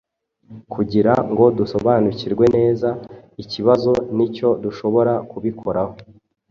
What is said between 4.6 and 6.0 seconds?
dushobora kubikoraho,